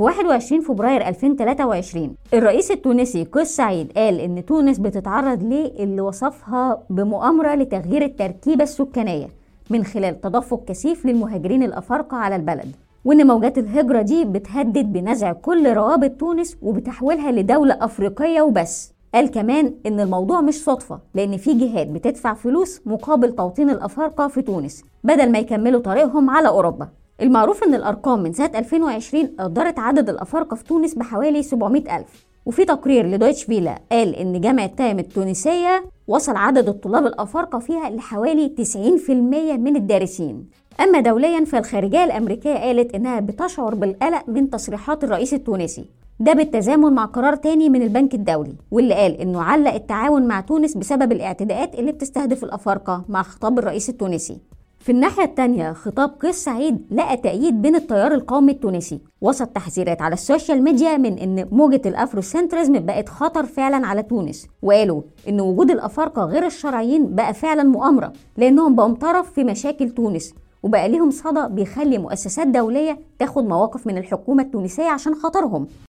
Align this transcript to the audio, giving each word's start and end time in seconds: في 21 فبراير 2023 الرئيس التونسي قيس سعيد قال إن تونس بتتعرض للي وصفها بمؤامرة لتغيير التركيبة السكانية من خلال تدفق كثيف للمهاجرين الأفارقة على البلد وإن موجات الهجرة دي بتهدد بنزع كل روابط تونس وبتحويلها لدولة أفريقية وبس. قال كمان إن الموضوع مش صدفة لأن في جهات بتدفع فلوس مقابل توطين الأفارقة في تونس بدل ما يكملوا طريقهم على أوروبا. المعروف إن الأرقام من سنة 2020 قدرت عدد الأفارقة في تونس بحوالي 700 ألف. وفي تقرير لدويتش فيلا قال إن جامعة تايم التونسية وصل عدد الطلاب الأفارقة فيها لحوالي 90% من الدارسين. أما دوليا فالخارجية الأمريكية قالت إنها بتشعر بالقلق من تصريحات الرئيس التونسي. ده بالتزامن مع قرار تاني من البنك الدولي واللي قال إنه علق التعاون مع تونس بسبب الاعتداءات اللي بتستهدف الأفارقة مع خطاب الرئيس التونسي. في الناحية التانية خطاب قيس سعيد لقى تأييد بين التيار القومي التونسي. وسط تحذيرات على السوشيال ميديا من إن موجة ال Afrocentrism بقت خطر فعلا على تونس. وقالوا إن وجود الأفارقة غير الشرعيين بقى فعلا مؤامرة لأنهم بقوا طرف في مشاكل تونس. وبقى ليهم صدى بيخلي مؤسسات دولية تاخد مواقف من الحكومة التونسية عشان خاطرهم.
في 0.00 0.04
21 0.04 0.60
فبراير 0.60 1.08
2023 1.08 2.14
الرئيس 2.34 2.70
التونسي 2.70 3.24
قيس 3.24 3.56
سعيد 3.56 3.92
قال 3.92 4.20
إن 4.20 4.44
تونس 4.46 4.78
بتتعرض 4.78 5.42
للي 5.42 6.00
وصفها 6.00 6.82
بمؤامرة 6.90 7.54
لتغيير 7.54 8.02
التركيبة 8.04 8.62
السكانية 8.62 9.26
من 9.70 9.84
خلال 9.84 10.20
تدفق 10.20 10.64
كثيف 10.64 11.06
للمهاجرين 11.06 11.62
الأفارقة 11.62 12.16
على 12.16 12.36
البلد 12.36 12.76
وإن 13.04 13.26
موجات 13.26 13.58
الهجرة 13.58 14.02
دي 14.02 14.24
بتهدد 14.24 14.92
بنزع 14.92 15.32
كل 15.32 15.72
روابط 15.72 16.10
تونس 16.10 16.56
وبتحويلها 16.62 17.32
لدولة 17.32 17.78
أفريقية 17.80 18.42
وبس. 18.42 18.92
قال 19.14 19.30
كمان 19.30 19.74
إن 19.86 20.00
الموضوع 20.00 20.40
مش 20.40 20.54
صدفة 20.64 20.98
لأن 21.14 21.36
في 21.36 21.54
جهات 21.54 21.86
بتدفع 21.86 22.34
فلوس 22.34 22.80
مقابل 22.86 23.34
توطين 23.36 23.70
الأفارقة 23.70 24.28
في 24.28 24.42
تونس 24.42 24.84
بدل 25.04 25.32
ما 25.32 25.38
يكملوا 25.38 25.80
طريقهم 25.80 26.30
على 26.30 26.48
أوروبا. 26.48 26.88
المعروف 27.22 27.64
إن 27.64 27.74
الأرقام 27.74 28.22
من 28.22 28.32
سنة 28.32 28.50
2020 28.58 29.26
قدرت 29.38 29.78
عدد 29.78 30.08
الأفارقة 30.08 30.54
في 30.54 30.64
تونس 30.64 30.94
بحوالي 30.94 31.42
700 31.42 31.96
ألف. 31.96 32.26
وفي 32.46 32.64
تقرير 32.64 33.06
لدويتش 33.06 33.44
فيلا 33.44 33.78
قال 33.92 34.14
إن 34.16 34.40
جامعة 34.40 34.66
تايم 34.66 34.98
التونسية 34.98 35.84
وصل 36.08 36.36
عدد 36.36 36.68
الطلاب 36.68 37.06
الأفارقة 37.06 37.58
فيها 37.58 37.90
لحوالي 37.90 38.48
90% 38.48 39.10
من 39.56 39.76
الدارسين. 39.76 40.48
أما 40.80 41.00
دوليا 41.00 41.44
فالخارجية 41.44 42.04
الأمريكية 42.04 42.54
قالت 42.54 42.94
إنها 42.94 43.20
بتشعر 43.20 43.74
بالقلق 43.74 44.28
من 44.28 44.50
تصريحات 44.50 45.04
الرئيس 45.04 45.34
التونسي. 45.34 45.84
ده 46.20 46.32
بالتزامن 46.32 46.92
مع 46.92 47.04
قرار 47.04 47.34
تاني 47.34 47.68
من 47.68 47.82
البنك 47.82 48.14
الدولي 48.14 48.54
واللي 48.70 48.94
قال 48.94 49.20
إنه 49.20 49.42
علق 49.42 49.74
التعاون 49.74 50.26
مع 50.28 50.40
تونس 50.40 50.76
بسبب 50.76 51.12
الاعتداءات 51.12 51.74
اللي 51.74 51.92
بتستهدف 51.92 52.44
الأفارقة 52.44 53.04
مع 53.08 53.22
خطاب 53.22 53.58
الرئيس 53.58 53.88
التونسي. 53.88 54.38
في 54.80 54.92
الناحية 54.92 55.24
التانية 55.24 55.72
خطاب 55.72 56.10
قيس 56.20 56.44
سعيد 56.44 56.86
لقى 56.90 57.16
تأييد 57.16 57.62
بين 57.62 57.76
التيار 57.76 58.14
القومي 58.14 58.52
التونسي. 58.52 59.00
وسط 59.20 59.46
تحذيرات 59.46 60.02
على 60.02 60.12
السوشيال 60.12 60.64
ميديا 60.64 60.96
من 60.96 61.18
إن 61.18 61.48
موجة 61.52 61.80
ال 61.86 61.94
Afrocentrism 61.94 62.86
بقت 62.86 63.08
خطر 63.08 63.46
فعلا 63.46 63.86
على 63.86 64.02
تونس. 64.02 64.46
وقالوا 64.62 65.02
إن 65.28 65.40
وجود 65.40 65.70
الأفارقة 65.70 66.24
غير 66.24 66.46
الشرعيين 66.46 67.14
بقى 67.14 67.34
فعلا 67.34 67.62
مؤامرة 67.62 68.12
لأنهم 68.36 68.74
بقوا 68.74 68.94
طرف 68.94 69.32
في 69.32 69.44
مشاكل 69.44 69.90
تونس. 69.90 70.34
وبقى 70.62 70.88
ليهم 70.88 71.10
صدى 71.10 71.48
بيخلي 71.50 71.98
مؤسسات 71.98 72.46
دولية 72.46 72.98
تاخد 73.18 73.44
مواقف 73.44 73.86
من 73.86 73.98
الحكومة 73.98 74.42
التونسية 74.42 74.88
عشان 74.88 75.14
خاطرهم. 75.14 75.66